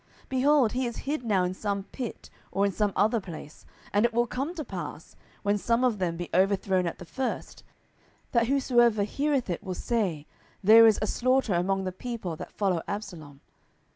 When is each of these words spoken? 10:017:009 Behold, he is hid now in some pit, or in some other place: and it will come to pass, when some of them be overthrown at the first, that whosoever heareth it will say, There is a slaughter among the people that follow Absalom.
10:017:009 0.21 0.29
Behold, 0.29 0.71
he 0.71 0.85
is 0.87 0.97
hid 0.97 1.23
now 1.23 1.43
in 1.43 1.53
some 1.53 1.83
pit, 1.83 2.31
or 2.51 2.65
in 2.65 2.71
some 2.71 2.91
other 2.95 3.21
place: 3.21 3.67
and 3.93 4.03
it 4.03 4.11
will 4.11 4.25
come 4.25 4.55
to 4.55 4.65
pass, 4.65 5.15
when 5.43 5.59
some 5.59 5.83
of 5.83 5.99
them 5.99 6.17
be 6.17 6.27
overthrown 6.33 6.87
at 6.87 6.97
the 6.97 7.05
first, 7.05 7.61
that 8.31 8.47
whosoever 8.47 9.03
heareth 9.03 9.47
it 9.47 9.61
will 9.63 9.75
say, 9.75 10.25
There 10.63 10.87
is 10.87 10.97
a 11.03 11.05
slaughter 11.05 11.53
among 11.53 11.83
the 11.83 11.91
people 11.91 12.35
that 12.37 12.51
follow 12.51 12.81
Absalom. 12.87 13.41